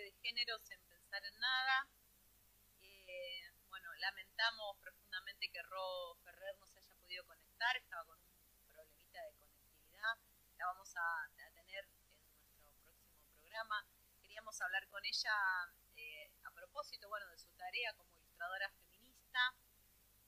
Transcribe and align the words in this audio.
de 0.00 0.12
género 0.22 0.58
sin 0.58 0.80
pensar 0.88 1.24
en 1.24 1.38
nada. 1.38 1.88
Eh, 2.82 3.52
bueno, 3.68 3.92
lamentamos 3.94 4.76
profundamente 4.78 5.48
que 5.48 5.62
Ro 5.62 6.16
Ferrer 6.24 6.56
no 6.58 6.66
se 6.66 6.80
haya 6.80 6.94
podido 6.94 7.24
conectar, 7.24 7.76
estaba 7.76 8.04
con 8.04 8.18
un 8.18 8.66
problemita 8.66 9.22
de 9.22 9.32
conectividad. 9.34 10.18
La 10.58 10.66
vamos 10.66 10.92
a, 10.96 11.28
tener 11.54 11.84
en 11.84 12.64
nuestro 12.64 12.92
próximo 12.92 13.22
programa. 13.38 13.86
Queríamos 14.20 14.60
hablar 14.60 14.88
con 14.88 15.04
ella 15.04 15.34
eh, 15.96 16.30
a 16.44 16.50
propósito, 16.50 17.08
bueno, 17.08 17.28
de 17.28 17.38
su 17.38 17.50
tarea 17.52 17.92
como 17.94 18.16
ilustradora 18.18 18.70
feminista, 18.70 19.54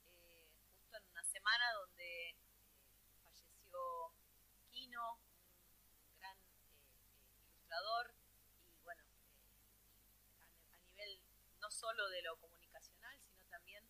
eh, 0.05 0.49
justo 0.77 0.97
en 0.97 1.07
una 1.11 1.25
semana 1.25 1.73
donde 1.73 2.37
falleció 3.25 4.13
Kino, 4.71 5.15
un 5.15 6.19
gran 6.19 6.39
ilustrador 7.49 8.15
no 11.67 11.71
solo 11.73 12.06
de 12.17 12.23
lo 12.23 12.37
comunicacional, 12.39 13.21
sino 13.21 13.45
también 13.51 13.85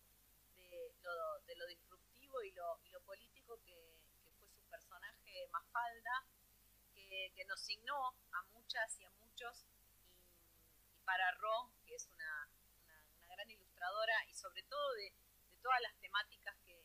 de 0.57 0.91
lo, 1.01 1.39
de 1.45 1.55
lo 1.55 1.65
disruptivo 1.67 2.43
y 2.43 2.51
lo, 2.51 2.77
y 2.83 2.89
lo 2.89 2.99
político 3.03 3.57
que, 3.63 3.95
fue 4.37 4.49
su 4.49 4.61
personaje 4.69 5.47
Mafalda, 5.47 6.25
que, 6.93 7.31
que, 7.33 7.45
nos 7.45 7.61
signó 7.61 8.15
a 8.33 8.43
muchas 8.51 8.99
y 8.99 9.05
a 9.05 9.11
muchos, 9.11 9.63
y, 9.63 10.99
para 11.05 11.31
Ro, 11.35 11.71
que 11.85 11.95
es 11.95 12.05
una, 12.07 12.49
una, 13.15 13.27
gran 13.33 13.49
ilustradora, 13.49 14.25
y 14.27 14.33
sobre 14.33 14.63
todo 14.63 14.93
de, 14.95 15.13
de 15.49 15.57
todas 15.61 15.81
las 15.81 15.95
temáticas 16.01 16.57
que, 16.65 16.83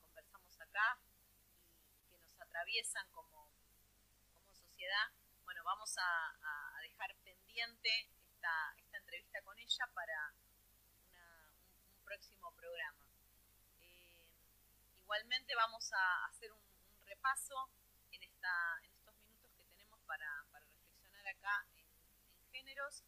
conversamos 0.00 0.60
acá 0.60 1.00
y 1.98 2.12
que 2.12 2.18
nos 2.18 2.40
atraviesan 2.40 3.10
como, 3.10 3.50
como 4.32 4.54
sociedad, 4.54 5.10
bueno, 5.42 5.64
vamos 5.64 5.98
a, 5.98 6.76
a 6.76 6.80
dejar 6.82 7.16
pendiente 7.24 8.08
esta, 8.28 8.74
esta 8.78 8.98
entrevista 8.98 9.42
con 9.42 9.58
ella 9.58 9.86
para 9.92 10.34
próximo 12.14 12.52
programa. 12.52 13.04
Eh, 13.80 14.22
igualmente 15.02 15.52
vamos 15.56 15.92
a 15.92 16.26
hacer 16.26 16.52
un, 16.52 16.62
repaso 17.06 17.68
en, 18.12 18.22
esta, 18.22 18.78
en 18.84 18.92
estos 18.92 19.16
minutos 19.16 19.50
que 19.56 19.64
tenemos 19.64 19.98
para, 20.06 20.44
reflexionar 20.52 21.26
acá 21.26 21.66
en, 21.74 22.52
géneros, 22.52 23.02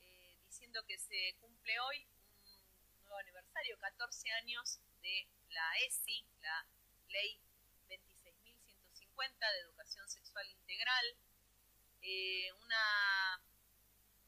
eh, 0.00 0.38
diciendo 0.44 0.80
que 0.86 0.96
se 0.96 1.34
cumple 1.40 1.80
hoy 1.80 2.06
un 2.44 3.02
nuevo 3.02 3.18
aniversario, 3.18 3.76
14 3.80 4.30
años 4.44 4.78
de 5.02 5.26
la 5.50 5.78
ESI, 5.84 6.24
la 6.40 6.64
Ley 7.08 7.40
26.150 7.88 9.38
de 9.40 9.58
Educación 9.58 10.08
Sexual 10.08 10.48
Integral, 10.50 11.16
eh, 12.02 12.52
una 12.52 13.42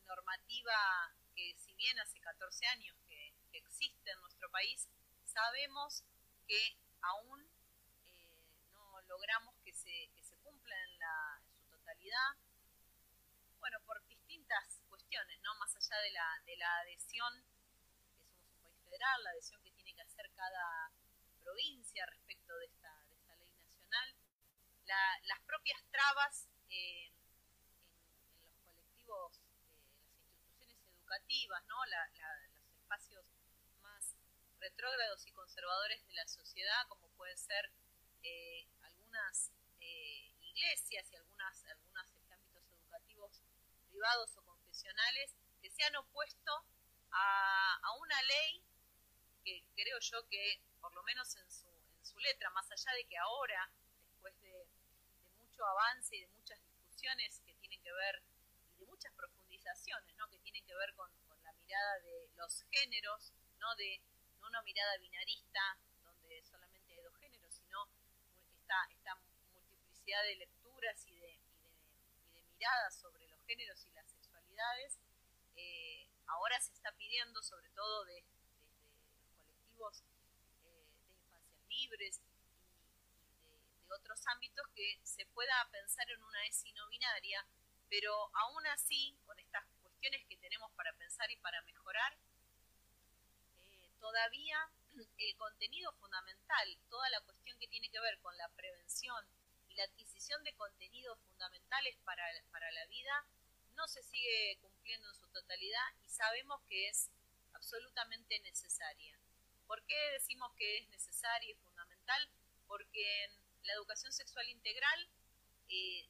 normativa 0.09 1.15
que 1.37 1.55
si 1.57 1.73
bien 1.75 1.97
hace 2.01 2.19
14 2.19 2.67
años 2.67 2.99
que, 3.51 3.59
existe 3.59 4.11
en 4.11 4.21
nuestro 4.21 4.51
país, 4.51 4.89
sabemos 5.25 6.05
que 6.47 6.77
aún 7.01 7.49
eh, 8.07 8.43
no 8.73 9.01
logramos 9.03 9.55
que 9.65 9.73
se, 9.73 10.11
que 10.15 10.23
se 10.23 10.37
cumpla 10.39 10.75
en, 10.85 10.99
la, 10.99 11.43
en, 11.45 11.55
su 11.55 11.69
totalidad, 11.69 12.37
bueno, 13.61 13.79
por 13.87 14.05
distintas 14.07 14.83
cuestiones, 14.89 15.41
¿no? 15.43 15.55
Más 15.57 15.75
allá 15.77 15.99
de 16.01 16.11
la, 16.11 16.43
de 16.45 16.57
la 16.57 16.79
adhesión, 16.81 17.45
que 18.27 18.33
somos 18.33 18.53
un 18.53 18.61
país 18.61 18.77
federal, 18.85 19.25
la 19.25 19.31
adhesión 19.31 19.63
que 19.63 19.71
tiene 19.73 19.95
que 19.95 20.03
hacer 20.03 20.31
cada 20.35 20.91
provincia 21.41 22.07
respecto 22.07 22.57
de 22.59 22.67
esta, 22.67 23.05
de 23.09 23.15
esta 23.15 23.37
ley 23.37 23.53
nacional, 23.55 24.15
las 25.25 25.41
propias 25.41 25.83
trabas 25.91 26.49
eh, 26.71 27.09
en 27.09 27.15
los 28.47 28.57
colectivos 28.65 29.41
educativas, 30.91 31.65
¿no? 31.67 31.77
los 31.87 31.99
espacios 32.07 32.39
más 32.39 32.48
retrógrados 34.61 35.27
y 35.27 35.33
conservadores 35.33 36.07
de 36.07 36.15
la 36.15 36.27
sociedad, 36.27 36.87
como 36.89 37.09
pueden 37.17 37.39
ser 37.39 37.71
eh, 38.23 38.67
algunas 38.83 39.53
eh, 39.81 40.35
iglesias 40.41 41.11
y 41.13 41.17
algunas, 41.17 41.65
algunos 41.67 42.07
ámbitos 42.31 42.63
educativos 42.71 43.43
privados 43.91 44.37
o 44.37 44.43
confesionales, 44.43 45.35
que 45.61 45.71
se 45.71 45.83
han 45.85 45.97
opuesto 45.97 46.65
a, 47.11 47.93
una 48.01 48.23
ley 48.23 48.63
que 49.45 49.65
creo 49.75 49.99
yo 50.01 50.27
que, 50.29 50.61
por 50.81 50.95
lo 50.95 51.03
menos 51.03 51.35
en 51.37 51.51
su, 51.51 51.67
en 51.67 52.07
su 52.07 52.19
letra, 52.21 52.51
más 52.51 52.71
allá 52.71 52.93
de 52.93 53.05
que 53.05 53.19
ahora, 53.19 53.71
después 54.07 54.39
de, 54.41 54.67
mucho 55.41 55.67
avance 55.67 56.15
y 56.17 56.21
de 56.21 56.29
muchas 56.29 56.61
discusiones 56.63 57.41
que 57.45 57.55
tienen 57.55 57.83
que 57.83 57.93
ver 57.93 58.23
de 58.79 58.87
muchas 58.87 59.13
profundizaciones, 59.15 60.15
¿no? 60.17 60.29
Que 60.29 60.39
tienen 60.39 60.65
que 60.65 60.75
ver 60.75 60.95
con, 60.95 61.11
la 61.43 61.53
mirada 61.53 61.99
de 62.01 62.29
los 62.37 62.65
géneros, 62.71 63.33
no 63.59 63.75
de 63.77 64.01
una 64.49 64.63
mirada 64.63 64.97
binarista 64.99 65.79
donde 66.05 66.43
solamente 66.43 66.93
hay 66.95 67.03
dos 67.03 67.15
géneros, 67.17 67.55
sino 67.55 67.89
esta, 68.59 68.87
esta 68.91 69.15
multiplicidad 69.15 70.23
de 70.25 70.37
lecturas 70.37 71.07
y 71.07 71.17
de, 71.17 71.33
y 71.33 72.33
de, 72.33 72.43
miradas 72.45 72.95
sobre 72.99 73.27
los 73.29 73.41
géneros 73.45 73.85
y 73.87 73.91
las 73.91 74.09
sexualidades. 74.11 74.99
Eh, 75.57 76.09
ahora 76.27 76.59
se 76.61 76.73
está 76.73 76.93
pidiendo, 76.93 77.43
sobre 77.43 77.69
todo 77.71 78.05
desde 78.05 78.37
los 78.37 79.31
colectivos 79.37 80.03
eh, 80.65 80.87
de 81.07 81.15
infancias 81.15 81.69
libres 81.69 82.21
y, 82.21 82.25
de, 82.25 83.95
otros 83.95 84.27
ámbitos, 84.27 84.67
que 84.75 85.01
se 85.03 85.27
pueda 85.27 85.69
pensar 85.71 86.09
en 86.11 86.23
una 86.23 86.47
ESI 86.47 86.73
no 86.73 86.89
binaria 86.89 87.47
pero 87.89 88.13
aún 88.35 88.67
así, 88.69 89.17
con 89.25 89.39
estas 89.39 89.65
cuestiones 89.83 90.25
que 90.29 90.37
tenemos 90.37 90.71
para 90.73 90.93
pensar 90.95 91.31
y 91.31 91.37
para 91.37 91.61
mejorar, 91.63 92.17
todavía 94.01 94.59
el 95.19 95.37
contenido 95.37 95.93
fundamental, 95.95 96.79
toda 96.89 97.09
la 97.11 97.21
cuestión 97.23 97.59
que 97.59 97.69
tiene 97.69 97.91
que 97.91 98.01
ver 98.01 98.19
con 98.21 98.37
la 98.37 98.49
prevención 98.51 99.25
y 99.69 99.75
la 99.75 99.85
adquisición 99.85 100.43
de 100.45 100.55
contenidos 100.55 101.19
fundamentales 101.27 101.97
para, 102.05 102.25
para 102.51 102.71
la 102.73 102.87
vida, 102.87 103.25
no 103.77 103.87
se 103.87 104.03
sigue 104.03 104.59
cumpliendo 104.61 105.09
en 105.09 105.15
su 105.15 105.29
totalidad 105.29 105.95
y 106.05 106.09
sabemos 106.09 106.61
que 106.69 106.89
es 106.89 107.11
absolutamente 107.53 108.41
necesaria. 108.41 109.19
¿Por 109.67 109.85
qué 109.85 109.97
decimos 110.13 110.53
que 110.57 110.79
es 110.79 110.89
necesaria 110.89 111.51
y 111.51 111.55
fundamental? 111.57 112.29
Porque 112.67 113.25
en 113.25 113.33
la 113.65 113.75
educación 113.75 114.13
sexual 114.13 114.49
integral 114.49 115.09
eh, 115.69 116.09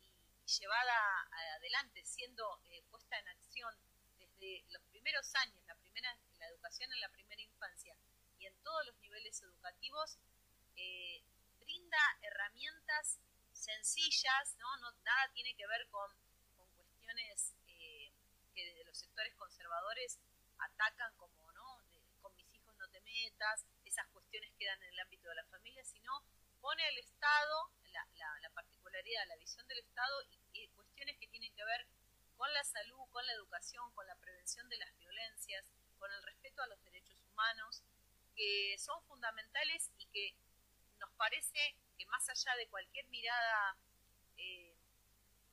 y 0.00 0.58
llevada 0.58 1.28
adelante, 1.56 2.04
siendo 2.04 2.60
eh, 2.64 2.82
puesta 2.90 3.18
en 3.18 3.28
acción 3.28 3.74
desde 4.18 4.64
los 4.70 4.82
primeros 4.84 5.34
años, 5.36 5.59
la 5.94 6.46
educación 6.48 6.92
en 6.92 7.00
la 7.00 7.08
primera 7.10 7.42
infancia 7.42 7.96
y 8.38 8.46
en 8.46 8.54
todos 8.62 8.86
los 8.86 8.96
niveles 9.00 9.42
educativos, 9.42 10.18
eh, 10.76 11.22
brinda 11.58 11.98
herramientas 12.22 13.20
sencillas, 13.52 14.56
¿no? 14.58 14.66
nada 15.04 15.30
tiene 15.34 15.54
que 15.54 15.66
ver 15.66 15.86
con, 15.90 16.10
cuestiones 16.74 17.54
eh, 17.66 18.12
que 18.54 18.64
desde 18.64 18.84
los 18.84 18.96
sectores 18.96 19.34
conservadores 19.34 20.18
atacan 20.58 21.14
como, 21.16 21.52
¿no? 21.52 21.82
con 22.22 22.34
mis 22.36 22.54
hijos 22.54 22.74
no 22.76 22.88
te 22.88 23.00
metas, 23.00 23.66
esas 23.84 24.06
cuestiones 24.08 24.52
quedan 24.58 24.82
en 24.82 24.90
el 24.90 25.00
ámbito 25.00 25.28
de 25.28 25.34
la 25.34 25.44
familia, 25.44 25.84
sino 25.84 26.24
pone 26.60 26.84
al 26.84 26.98
Estado, 26.98 27.70
la, 27.92 28.06
la, 28.40 28.50
particularidad, 28.50 29.26
la 29.26 29.36
visión 29.36 29.66
del 29.66 29.78
Estado 29.78 30.22
y, 30.52 30.68
cuestiones 30.68 31.18
que 31.18 31.28
tienen 31.28 31.52
que 31.54 31.64
ver 31.64 31.86
con 32.36 32.52
la 32.52 32.64
salud, 32.64 33.08
con 33.10 33.26
la 33.26 33.32
educación, 33.32 33.92
con 33.94 34.06
la 34.06 34.14
prevención 34.16 34.68
de 34.68 34.76
las 34.76 34.94
violencias, 34.98 35.70
con 35.98 36.12
el 36.12 36.22
respeto 36.22 36.62
a 36.62 36.66
los 36.66 36.82
derechos 36.84 37.16
humanos, 37.40 37.82
que 38.36 38.76
son 38.78 39.02
fundamentales 39.04 39.90
y 39.98 40.06
que 40.06 40.34
nos 40.98 41.10
parece 41.12 41.76
que 41.96 42.06
más 42.06 42.28
allá 42.28 42.54
de 42.56 42.68
cualquier 42.68 43.06
mirada 43.08 43.76
eh, 44.36 44.76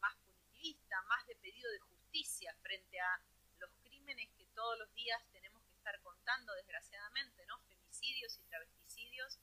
más 0.02 0.16
punitivista, 0.18 1.02
más 1.04 1.26
de 1.28 1.36
pedido 1.38 1.72
de 1.72 1.80
justicia 1.80 2.54
frente 2.62 3.00
a 3.00 3.22
los 3.60 3.72
crímenes 3.84 4.30
que 4.38 4.46
todos 4.48 4.78
los 4.80 4.94
días 4.96 5.22
tenemos 5.32 5.64
que 5.64 5.76
estar 5.76 6.00
contando, 6.02 6.54
desgraciadamente, 6.56 7.46
¿no? 7.46 7.60
Femicidios 7.62 8.38
y 8.38 8.42
travesticidios, 8.50 9.40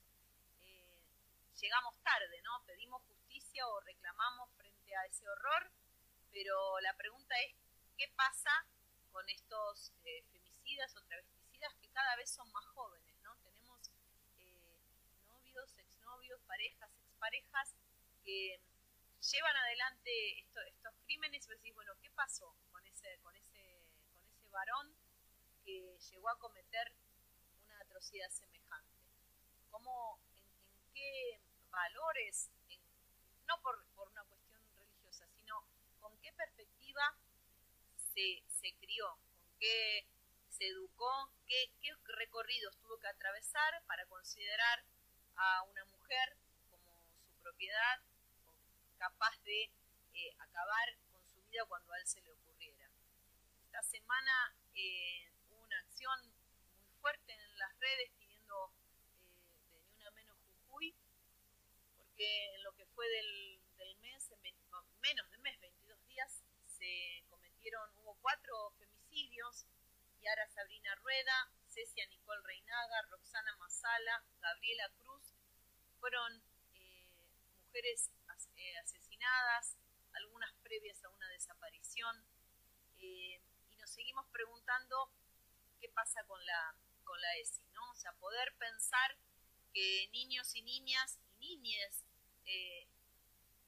llegamos 1.61 1.97
tarde, 2.03 2.43
¿no? 2.43 2.63
Pedimos 2.67 3.03
justicia 3.05 3.67
o 3.69 3.81
reclamamos 3.81 4.51
frente 4.57 4.95
a 4.97 5.07
ese 5.07 5.27
horror, 5.27 5.71
pero 6.31 6.79
la 6.81 6.95
pregunta 6.95 7.35
es, 7.41 7.55
¿qué 7.97 8.13
pasa 8.17 8.67
con 9.13 9.27
estos 9.31 9.93
eh, 10.05 10.25
femicidas 10.31 10.95
o 10.97 11.01
travesticidas 11.05 11.35
que 11.39 11.44
cada 11.95 12.17
vez 12.17 12.29
son 12.29 12.51
más 12.53 12.67
jóvenes, 12.67 13.17
¿no? 13.23 13.35
Tenemos 13.37 13.91
eh, 14.39 14.91
novios, 15.29 15.79
exnovios, 15.79 16.41
parejas, 16.43 16.91
exparejas 16.99 17.75
que 18.25 18.61
llevan 19.21 19.57
adelante 19.57 20.41
estos 20.41 20.95
crímenes 21.05 21.47
y 21.47 21.49
vos 21.49 21.57
decís, 21.57 21.75
bueno, 21.75 21.93
¿qué 22.03 22.11
pasó 22.11 22.55
con 22.73 22.85
ese, 22.87 23.19
con 23.23 23.35
ese, 23.37 23.89
con 23.97 24.27
ese 24.27 24.49
varón 24.51 24.95
que 25.65 25.97
llegó 26.11 26.29
a 26.29 26.39
cometer 26.39 26.93
una 27.65 27.79
atrocidad 27.79 28.29
semejante? 28.29 28.99
¿Cómo 29.71 30.19
qué 30.93 31.41
valores, 31.71 32.51
no 33.47 33.61
por, 33.63 33.79
una 34.11 34.25
cuestión 34.25 34.61
religiosa, 34.75 35.27
sino 35.29 35.65
con 36.01 36.17
qué 36.19 36.33
perspectiva 36.33 37.17
se, 37.97 38.43
se 38.49 38.75
crió, 38.81 39.17
con 39.41 39.59
qué 39.59 40.07
se 40.55 40.69
educó, 40.69 41.33
qué, 41.49 41.73
qué 41.81 41.91
recorridos 42.05 42.79
tuvo 42.79 42.97
que 42.99 43.09
atravesar 43.09 43.83
para 43.87 44.07
considerar 44.07 44.85
a 45.35 45.63
una 45.65 45.85
mujer 45.87 46.37
como 46.71 47.03
su 47.11 47.43
propiedad, 47.43 48.01
capaz 48.97 49.37
de 49.43 49.65
eh, 49.65 50.31
acabar 50.39 50.97
con 51.11 51.27
su 51.27 51.43
vida 51.43 51.65
cuando 51.67 51.93
a 51.93 51.99
él 51.99 52.07
se 52.07 52.23
le 52.23 52.31
ocurriera. 52.31 52.89
Esta 53.65 53.83
semana 53.83 54.55
eh, 54.77 55.29
hubo 55.49 55.61
una 55.65 55.79
acción 55.81 56.21
muy 56.79 56.93
fuerte 57.01 57.33
en 57.33 57.59
las 57.59 57.77
redes 57.81 58.13
pidiendo 58.17 58.73
eh, 59.19 59.73
de 59.73 59.81
ni 59.81 59.97
una 59.97 60.11
menos 60.13 60.39
Jujuy, 60.47 60.95
porque 61.97 62.55
en 62.55 62.63
lo 62.63 62.73
que 62.77 62.87
fue 62.87 63.09
del, 63.09 63.61
del 63.77 63.97
mes, 63.97 64.31
en 64.31 64.41
menos 65.01 65.31
de 65.33 65.39
mes, 65.39 65.59
22 65.59 66.07
días, 66.07 66.45
se 66.65 67.25
cometieron, 67.29 67.91
hubo 67.99 68.17
cuatro 68.23 68.73
femicidios, 68.79 69.67
Yara 70.25 70.49
Sabrina 70.49 70.95
Rueda, 71.03 71.53
Cecia 71.69 72.07
Nicole 72.07 72.41
Reinaga, 72.45 73.03
Roxana 73.11 73.55
Masala, 73.57 74.25
Gabriela 74.41 74.89
Cruz, 74.97 75.35
fueron 76.01 76.43
mujeres 77.59 78.11
asesinadas, 78.83 79.77
algunas 80.15 80.51
previas 80.63 81.05
a 81.05 81.11
una 81.11 81.29
desaparición, 81.29 82.25
eh, 82.97 83.43
y 83.69 83.77
nos 83.77 83.91
seguimos 83.91 84.27
preguntando 84.31 85.11
qué 85.79 85.91
pasa 85.91 86.25
con 86.25 86.43
la, 86.47 86.75
con 87.05 87.21
la 87.21 87.37
ESI, 87.37 87.67
¿no? 87.75 87.91
O 87.91 87.95
sea, 87.95 88.13
poder 88.15 88.55
pensar 88.57 89.19
que 89.75 90.09
niños 90.13 90.55
y 90.55 90.63
niñas 90.63 91.19
y 91.27 91.37
niñes 91.37 92.03
eh, 92.47 92.89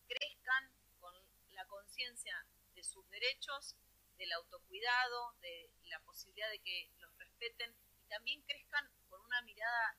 crezcan 0.09 0.73
con 1.01 1.13
la 1.51 1.67
conciencia 1.67 2.47
de 2.75 2.83
sus 2.83 3.07
derechos, 3.11 3.77
del 4.19 4.33
autocuidado, 4.33 5.33
de 5.41 5.71
la 5.85 6.01
posibilidad 6.01 6.51
de 6.51 6.59
que 6.61 6.91
los 6.99 7.17
respeten 7.19 7.75
y 7.99 8.09
también 8.09 8.43
crezcan 8.43 8.91
con 9.09 9.21
una 9.21 9.43
mirada 9.43 9.97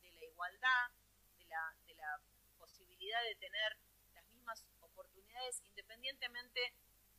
de 0.00 0.10
la 0.10 0.24
igualdad, 0.24 0.90
de 1.38 1.44
la, 1.46 1.76
de 1.86 1.94
la 1.94 2.20
posibilidad 2.58 3.22
de 3.22 3.34
tener 3.36 3.76
independientemente 5.74 6.74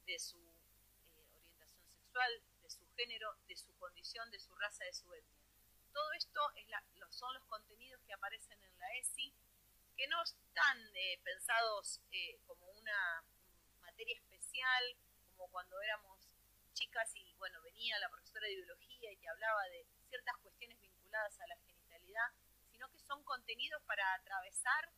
de 0.06 0.20
su 0.20 0.38
eh, 0.38 1.22
orientación 1.28 1.84
sexual, 1.88 2.32
de 2.62 2.70
su 2.70 2.88
género, 2.96 3.36
de 3.48 3.56
su 3.56 3.78
condición, 3.78 4.30
de 4.32 4.40
su 4.40 4.56
raza, 4.56 4.86
de 4.86 4.94
su 4.94 5.14
etnia. 5.14 5.44
Todo 5.92 6.12
esto 6.14 6.42
es 6.56 6.66
son 7.10 7.34
los 7.34 7.46
contenidos 7.46 8.02
que 8.06 8.14
aparecen 8.14 8.62
en 8.62 8.80
la 8.80 8.88
ESI, 9.00 9.34
que 9.96 10.08
no 10.08 10.22
están 10.24 10.78
eh, 10.96 11.20
pensados 11.24 12.02
eh, 12.12 12.38
como 12.46 12.66
una 12.72 13.24
materia 13.82 14.18
especial, 14.18 14.84
como 15.38 15.50
cuando 15.50 15.82
éramos 15.82 16.25
chicas 16.75 17.10
y 17.16 17.33
bueno, 17.36 17.62
venía 17.62 17.98
la 18.00 18.10
profesora 18.10 18.48
de 18.48 18.56
biología 18.57 19.12
y 19.12 19.18
te 19.18 19.30
hablaba 19.30 19.63
de 19.69 19.88
ciertas 20.10 20.36
cuestiones 20.44 20.80
vinculadas 20.81 21.39
a 21.39 21.48
la 21.48 21.56
genitalidad, 21.66 22.30
sino 22.69 22.92
que 22.92 23.00
son 23.00 23.24
contenidos 23.24 23.81
para 23.83 24.04
atravesar 24.16 24.92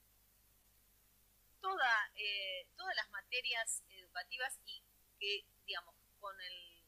toda, 1.62 2.12
eh, 2.16 2.68
todas 2.76 2.96
las 2.96 3.10
materias 3.12 3.84
educativas 3.90 4.60
y 4.66 4.82
que, 5.20 5.46
digamos, 5.68 5.94
con 6.20 6.40
el, 6.42 6.84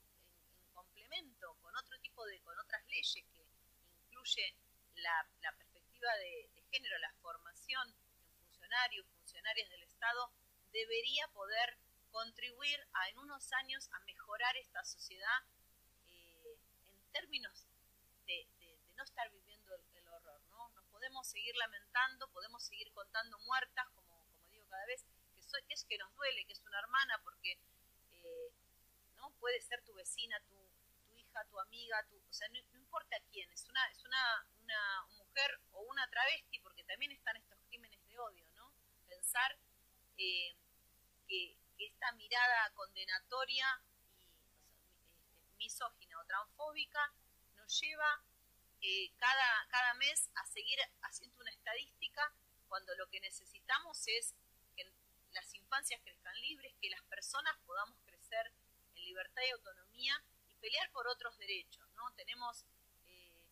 en, 0.58 0.74
complemento 0.74 1.54
con 1.62 1.76
otro 1.78 2.00
tipo 2.00 2.26
de, 2.26 2.40
con 2.42 2.58
otras 2.58 2.84
leyes 2.88 3.14
que 3.32 3.46
incluye 4.06 4.56
la, 4.96 5.54
perspectiva 5.56 6.12
de, 6.16 6.50
género, 6.72 6.98
la 6.98 7.14
formación 7.22 7.90
en 7.90 8.32
funcionarios, 8.42 9.06
funcionarias 9.08 9.70
del 9.70 9.84
Estado, 9.84 10.32
debería 10.72 11.28
poder 11.30 11.78
contribuir 12.12 12.80
a, 12.94 13.10
en 13.10 13.20
unos 13.20 13.52
años 13.54 13.90
a 13.94 14.00
mejorar 14.02 14.56
esta 14.58 14.84
sociedad 14.84 15.44
eh, 16.08 16.58
en 16.88 17.12
términos 17.12 17.66
de, 18.26 18.48
no 18.96 19.04
estar 19.04 19.30
viviendo 19.32 19.76
el, 19.76 20.08
horror, 20.10 20.42
¿no? 20.50 20.70
Nos 20.70 20.86
podemos 20.88 21.28
seguir 21.28 21.56
lamentando, 21.56 22.28
podemos 22.32 22.64
seguir 22.64 22.92
contando 22.92 23.40
muertas, 23.40 23.88
cada 24.70 24.86
vez, 24.86 25.06
que, 25.68 25.74
es 25.74 25.86
que 25.86 25.98
nos 25.98 26.14
duele, 26.16 26.46
que 26.46 26.54
es 26.54 26.62
una 26.62 26.80
hermana, 26.80 27.20
porque 27.24 27.60
eh, 28.12 28.52
no 29.16 29.32
puede 29.40 29.62
ser 29.62 29.82
tu 29.84 29.94
vecina, 29.94 30.40
tu, 30.42 30.56
hija, 31.18 31.46
tu 31.46 31.60
amiga, 31.60 32.06
tu, 32.08 32.18
o 32.18 32.34
sea, 32.34 32.48
no, 32.50 32.78
importa 32.78 33.18
quién, 33.32 33.50
es 33.52 33.66
una, 33.68 33.88
es 33.90 34.04
una, 34.04 34.46
una, 34.62 35.06
mujer 35.18 35.60
o 35.72 35.82
una 35.84 36.08
travesti, 36.10 36.60
porque 36.60 36.84
también 36.84 37.12
están 37.12 37.36
estos 37.38 37.58
crímenes 37.68 38.06
de 38.08 38.20
odio, 38.20 38.50
¿no? 38.52 38.72
Pensar 39.08 39.58
eh, 40.18 40.56
mirada 42.30 42.70
condenatoria 42.76 43.82
y 44.20 44.24
este, 44.24 45.56
misógina 45.58 46.20
o 46.20 46.26
transfóbica 46.26 47.12
nos 47.56 47.82
lleva 47.82 48.24
eh, 48.82 49.12
cada, 49.18 49.68
cada 49.70 49.94
mes 49.96 50.30
a 50.36 50.46
seguir 50.46 50.78
haciendo 51.02 51.42
una 51.42 51.50
estadística 51.50 52.32
cuando 52.68 52.94
lo 52.96 53.10
que 53.10 53.20
necesitamos 53.20 54.08
es 54.08 54.36
las 55.34 55.54
infancias 55.54 56.02
crezcan 56.02 56.36
libres, 56.42 56.74
que 56.82 56.90
las 56.90 57.04
personas 57.04 57.56
podamos 57.66 57.98
crecer 58.04 58.52
en 58.96 59.06
libertad 59.06 59.42
y 59.48 59.52
autonomía 59.52 60.24
y 60.50 60.56
pelear 60.56 60.92
por 60.92 61.08
otros 61.08 61.38
derechos. 61.38 61.88
¿no? 61.96 62.12
Tenemos 62.16 62.66
eh, 63.06 63.44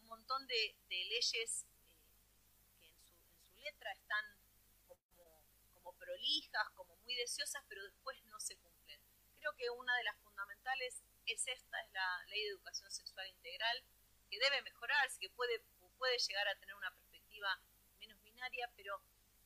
un 0.00 0.06
montón 0.06 0.44
de, 0.48 0.76
leyes 0.88 1.66
eh, 2.74 2.74
que 2.80 2.88
en 2.88 2.98
su, 3.04 3.14
letra 3.60 3.92
están 3.92 4.24
como, 4.24 4.26
como 4.26 4.39
prolijas, 6.00 6.68
como 6.74 6.96
muy 6.96 7.14
deseosas, 7.14 7.62
pero 7.68 7.84
después 7.84 8.16
no 8.24 8.40
se 8.40 8.56
cumplen. 8.56 9.00
Creo 9.38 9.54
que 9.56 9.70
una 9.70 9.96
de 9.96 10.04
las 10.04 10.16
fundamentales 10.18 11.02
es 11.26 11.46
esta, 11.46 11.80
es 11.82 11.92
la 11.92 12.24
ley 12.26 12.42
de 12.44 12.50
educación 12.50 12.90
sexual 12.90 13.28
integral, 13.28 13.84
que 14.30 14.38
debe 14.38 14.62
mejorarse, 14.62 15.20
que 15.20 15.30
puede, 15.30 15.60
puede 15.98 16.18
llegar 16.18 16.48
a 16.48 16.56
tener 16.56 16.74
una 16.74 16.90
perspectiva 16.92 17.60
menos 17.98 18.22
binaria, 18.22 18.70
pero 18.76 19.02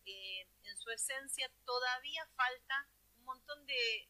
eh, 0.06 0.46
en 0.64 0.76
su 0.76 0.90
esencia 0.90 1.50
todavía 1.64 2.26
falta 2.36 2.88
un 3.16 3.24
montón 3.24 3.66
de, 3.66 4.08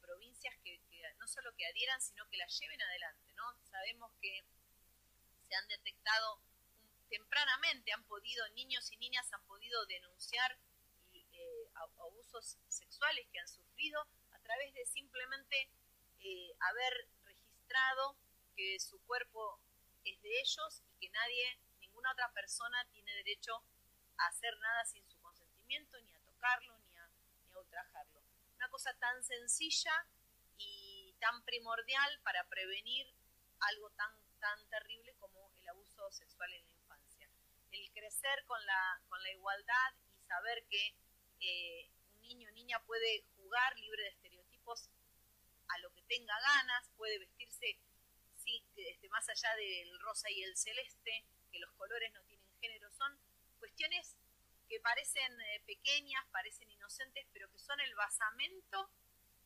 provincias 0.00 0.54
que, 0.62 0.78
no 1.18 1.26
solo 1.26 1.54
que 1.56 1.66
adhieran, 1.66 2.00
sino 2.00 2.28
que 2.28 2.36
las 2.36 2.58
lleven 2.58 2.80
adelante. 2.82 3.32
¿no? 3.34 3.44
Sabemos 3.64 4.12
que 4.20 4.44
se 5.48 5.54
han 5.54 5.66
detectado 5.68 6.40
tempranamente, 7.08 7.92
han 7.92 8.04
podido, 8.04 8.48
niños 8.50 8.90
y 8.92 8.96
niñas 8.98 9.32
han 9.32 9.44
podido 9.46 9.84
denunciar 9.86 10.58
eh, 11.40 11.70
abusos 11.74 12.58
sexuales 12.68 13.26
que 13.32 13.38
han 13.38 13.48
sufrido 13.48 14.00
a 14.32 14.38
través 14.40 14.72
de 14.74 14.84
simplemente 14.86 15.70
eh, 16.20 16.54
haber 16.60 17.08
registrado 17.24 18.16
que 18.56 18.78
su 18.78 19.00
cuerpo 19.06 19.60
es 20.04 20.20
de 20.22 20.40
ellos 20.40 20.82
y 20.84 20.92
que 21.00 21.10
nadie, 21.10 21.58
ninguna 21.80 22.12
otra 22.12 22.32
persona 22.32 22.84
tiene 22.92 23.14
derecho 23.14 23.62
hacer 24.18 24.56
nada 24.58 24.84
sin 24.84 25.06
su 25.08 25.18
consentimiento, 25.20 25.98
ni 26.00 26.12
a 26.12 26.20
tocarlo, 26.20 26.76
ni 26.78 26.96
a, 26.96 27.08
ni 27.44 27.52
a 27.52 27.58
ultrajarlo. 27.58 28.22
Una 28.56 28.68
cosa 28.68 28.92
tan 28.98 29.22
sencilla 29.24 30.06
y 30.58 31.14
tan 31.20 31.42
primordial 31.44 32.20
para 32.22 32.44
prevenir 32.48 33.06
algo 33.60 33.90
tan, 33.90 34.12
tan 34.40 34.68
terrible 34.68 35.14
como 35.18 35.52
el 35.56 35.68
abuso 35.68 36.10
sexual 36.12 36.52
en 36.52 36.64
la 36.66 36.72
infancia. 36.72 37.30
El 37.70 37.90
crecer 37.92 38.44
con 38.46 38.64
la, 38.66 39.00
con 39.08 39.22
la 39.22 39.30
igualdad 39.30 39.94
y 40.18 40.22
saber 40.26 40.64
que 40.68 40.94
eh, 41.40 41.88
un 42.14 42.22
niño 42.22 42.48
o 42.48 42.52
niña 42.52 42.82
puede 42.86 43.24
jugar 43.36 43.78
libre 43.78 44.02
de 44.02 44.08
estereotipos 44.10 44.88
a 45.68 45.78
lo 45.78 45.92
que 45.92 46.02
tenga 46.02 46.34
ganas, 46.40 46.88
puede 46.96 47.18
vestirse 47.18 47.78
sí, 48.36 48.62
este, 48.76 49.08
más 49.08 49.28
allá 49.28 49.54
del 49.56 50.00
rosa 50.00 50.30
y 50.30 50.42
el 50.42 50.56
celeste, 50.56 51.24
que 51.50 51.58
los 51.58 51.70
colores 51.72 52.12
no 52.12 52.22
tienen 52.24 52.46
género, 52.60 52.90
son 52.92 53.18
cuestiones 53.58 54.16
que 54.68 54.80
parecen 54.80 55.40
eh, 55.40 55.62
pequeñas, 55.66 56.24
parecen 56.30 56.70
inocentes, 56.70 57.26
pero 57.32 57.50
que 57.50 57.58
son 57.58 57.80
el 57.80 57.94
basamento 57.94 58.90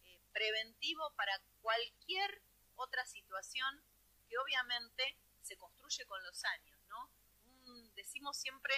eh, 0.05 0.21
preventivo 0.33 1.11
para 1.17 1.41
cualquier 1.63 2.43
otra 2.77 3.07
situación 3.07 3.83
que 4.29 4.37
obviamente 4.39 5.17
se 5.43 5.57
construye 5.57 6.05
con 6.07 6.23
los 6.25 6.45
años, 6.45 6.79
¿no? 6.89 7.11
decimos 7.95 8.37
siempre 8.37 8.75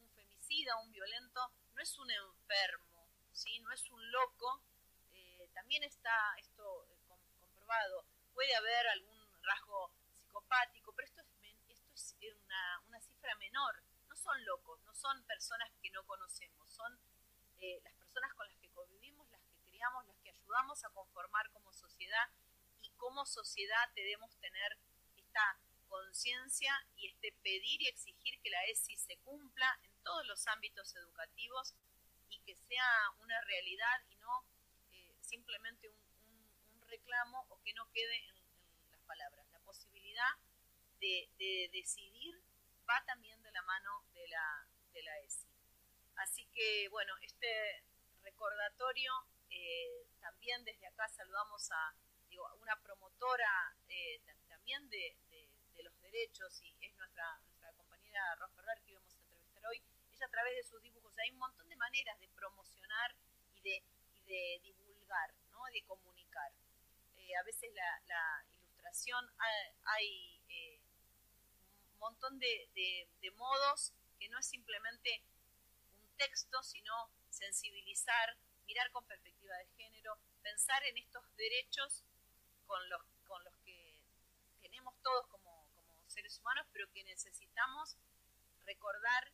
un 0.00 0.10
femicida, 0.10 0.76
un 0.76 0.92
violento, 0.92 1.40
no 1.78 1.82
es 1.84 1.96
un 1.96 2.10
enfermo, 2.10 3.06
¿sí? 3.30 3.60
No 3.60 3.70
es 3.70 3.88
un 3.88 4.10
loco, 4.10 4.64
eh, 5.12 5.48
también 5.54 5.84
está 5.84 6.34
esto 6.38 6.88
comprobado, 7.06 8.04
puede 8.34 8.52
haber 8.56 8.88
algún 8.88 9.42
rasgo 9.42 9.92
psicopático, 10.12 10.92
pero 10.96 11.06
esto 11.06 11.20
es, 11.20 11.28
esto 11.68 11.94
es 11.94 12.34
una, 12.34 12.80
una 12.88 13.00
cifra 13.00 13.32
menor, 13.36 13.80
son 14.16 14.44
locos, 14.44 14.80
no 14.82 14.92
son 14.92 15.22
personas 15.22 15.70
que 15.80 15.90
no 15.90 16.04
conocemos, 16.04 16.68
son 16.72 16.98
eh, 17.60 17.80
las 17.84 17.94
personas 17.94 18.34
con 18.34 18.48
las 18.48 18.56
que 18.56 18.70
convivimos, 18.70 19.30
las 19.30 19.40
que 19.42 19.70
criamos, 19.70 20.04
las 20.06 20.18
que 20.18 20.30
ayudamos 20.30 20.82
a 20.82 20.90
conformar 20.90 21.48
como 21.52 21.72
sociedad 21.72 22.28
y 22.82 22.90
como 22.96 23.24
sociedad 23.24 23.88
debemos 23.94 24.36
tener 24.40 24.78
esta 25.14 25.60
conciencia 25.86 26.74
y 26.96 27.06
este 27.06 27.30
pedir 27.40 27.82
y 27.82 27.86
exigir 27.86 28.40
que 28.40 28.50
la 28.50 28.64
ESI 28.64 28.96
se 28.96 29.16
cumpla 29.18 29.78
todos 30.08 30.26
los 30.26 30.46
ámbitos 30.46 30.96
educativos 30.96 31.74
y 32.30 32.38
que 32.40 32.56
sea 32.56 33.10
una 33.20 33.38
realidad 33.42 34.00
y 34.08 34.16
no 34.16 34.42
eh, 34.92 35.14
simplemente 35.20 35.90
un, 35.90 35.98
reclamo 36.88 37.44
o 37.50 37.60
que 37.60 37.74
no 37.74 37.84
quede 37.92 38.16
en, 38.16 38.34
las 38.90 39.00
palabras. 39.02 39.46
La 39.52 39.60
posibilidad 39.60 40.32
de, 40.98 41.68
decidir 41.70 42.40
va 42.88 43.04
también 43.04 43.42
de 43.42 43.52
la 43.52 43.60
mano 43.60 44.02
de 44.14 44.26
la, 44.28 44.66
de 44.94 45.02
la 45.02 45.18
ESI. 45.18 45.46
Así 46.16 46.46
que, 46.54 46.88
bueno, 46.88 47.12
este 47.20 47.84
recordatorio, 48.22 49.12
eh, 49.50 50.06
también 50.22 50.64
desde 50.64 50.86
acá 50.86 51.06
saludamos 51.10 51.70
a 51.70 51.94
una 52.62 52.80
promotora 52.80 53.76
eh, 53.88 54.22
también 54.48 54.88
de, 54.88 55.16
los 55.82 56.00
derechos 56.00 56.62
y 56.62 56.74
es 56.80 56.96
nuestra, 56.96 57.38
nuestra 57.40 57.72
compañera 57.74 58.34
Ros 58.36 58.50
Ferrer 58.52 58.80
que 58.82 58.92
íbamos 58.92 59.12
a 59.12 59.18
entrevistar 59.18 59.66
hoy. 59.66 59.82
A 60.20 60.28
través 60.28 60.56
de 60.56 60.62
sus 60.64 60.82
dibujos, 60.82 61.16
hay 61.18 61.30
un 61.30 61.38
montón 61.38 61.68
de 61.68 61.76
maneras 61.76 62.18
de 62.18 62.28
promocionar 62.28 63.14
y 63.54 63.60
de, 63.60 64.60
divulgar, 64.62 65.32
¿no? 65.52 65.64
de 65.72 65.82
comunicar. 65.82 66.52
Eh, 67.16 67.36
a 67.36 67.42
veces 67.44 67.72
la, 67.72 68.44
ilustración 68.56 69.30
hay, 69.84 70.40
eh, 70.48 70.80
un 71.92 71.98
montón 71.98 72.38
de, 72.40 73.32
modos 73.36 73.92
que 74.18 74.28
no 74.28 74.38
es 74.38 74.46
simplemente 74.46 75.22
un 76.02 76.16
texto, 76.16 76.62
sino 76.64 77.10
sensibilizar, 77.30 78.36
mirar 78.66 78.90
con 78.90 79.04
perspectiva 79.06 79.56
de 79.56 79.68
género, 79.76 80.18
pensar 80.42 80.82
en 80.84 80.98
estos 80.98 81.22
derechos 81.36 82.02
con 82.66 82.80
los, 82.90 83.02
que 83.64 84.02
tenemos 84.60 84.94
todos 85.02 85.28
como 85.28 85.64
seres 86.08 86.36
humanos, 86.40 86.66
pero 86.72 86.90
que 86.92 87.04
necesitamos 87.04 87.96
recordar 88.66 89.30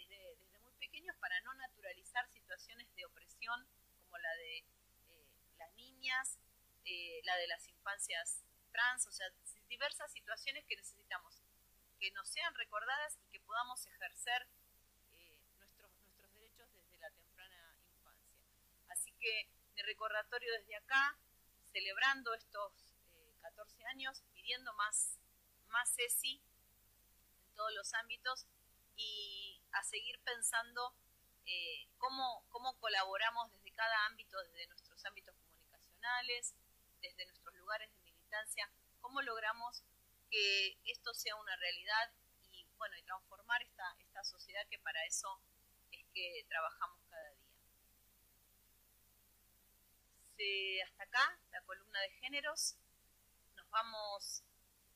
desde, 0.00 0.36
desde, 0.36 0.58
muy 0.60 0.72
pequeños 0.74 1.16
para 1.16 1.40
no 1.42 1.54
naturalizar 1.54 2.28
situaciones 2.30 2.94
de 2.94 3.04
opresión 3.06 3.66
como 4.00 4.18
la 4.18 4.34
de 4.34 4.58
eh, 4.58 5.26
las 5.58 5.72
niñas, 5.74 6.38
eh, 6.84 7.20
la 7.24 7.36
de 7.36 7.46
las 7.46 7.66
infancias 7.68 8.44
trans, 8.72 9.06
o 9.06 9.12
sea, 9.12 9.26
diversas 9.68 10.12
situaciones 10.12 10.64
que 10.66 10.76
necesitamos 10.76 11.42
que 11.98 12.10
nos 12.12 12.28
sean 12.28 12.54
recordadas 12.54 13.18
y 13.20 13.26
que 13.30 13.40
podamos 13.40 13.84
ejercer 13.86 14.46
eh, 15.10 15.42
nuestros, 15.58 15.90
nuestros 16.00 16.32
derechos 16.32 16.72
desde 16.72 16.96
la 16.98 17.10
temprana 17.10 17.76
infancia. 17.90 18.30
Así 18.88 19.12
que 19.20 19.48
mi 19.74 19.82
recordatorio 19.82 20.52
desde 20.52 20.76
acá 20.76 21.18
celebrando 21.72 22.34
estos 22.34 22.72
14 23.42 23.82
eh, 23.82 23.86
años, 23.86 24.22
pidiendo 24.32 24.72
más, 24.74 25.18
más 25.68 25.98
ESI 25.98 26.40
en 27.42 27.54
todos 27.54 27.72
los 27.74 27.92
ámbitos 27.94 28.46
y 28.96 29.37
a 29.72 29.82
seguir 29.82 30.18
pensando 30.24 30.94
eh, 31.44 31.88
cómo, 31.98 32.44
cómo 32.50 32.78
colaboramos 32.78 33.50
desde 33.52 33.72
cada 33.72 34.06
ámbito, 34.06 34.42
desde 34.44 34.66
nuestros 34.68 35.04
ámbitos 35.06 35.34
comunicacionales, 35.36 36.54
desde 37.00 37.26
nuestros 37.26 37.54
lugares 37.56 37.90
de 37.92 38.00
militancia, 38.00 38.70
cómo 39.00 39.22
logramos 39.22 39.82
que 40.30 40.78
esto 40.84 41.14
sea 41.14 41.36
una 41.36 41.56
realidad 41.56 42.12
y 42.50 42.66
bueno 42.76 42.96
y 42.98 43.02
transformar 43.02 43.62
esta, 43.62 43.96
esta 44.00 44.24
sociedad 44.24 44.66
que 44.68 44.78
para 44.78 45.04
eso 45.06 45.40
es 45.90 46.04
que 46.12 46.44
trabajamos 46.48 47.00
cada 47.08 47.30
día 47.30 47.48
hasta 50.84 51.02
acá 51.04 51.38
la 51.50 51.60
columna 51.62 52.00
de 52.00 52.10
géneros. 52.20 52.76
Nos 53.56 53.68
vamos 53.70 54.42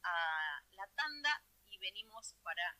a 0.02 0.62
la 0.72 0.86
tanda 0.88 1.42
y 1.66 1.78
venimos 1.78 2.34
para 2.42 2.76